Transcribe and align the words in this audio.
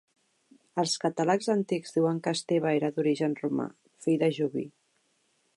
Els 0.83 0.95
catàlegs 1.03 1.51
antics 1.55 1.93
diuen 1.99 2.23
que 2.29 2.35
Esteve 2.39 2.73
era 2.81 2.91
d'origen 2.97 3.39
romà, 3.45 3.71
fill 4.07 4.21
de 4.25 4.35
Joví. 4.41 4.69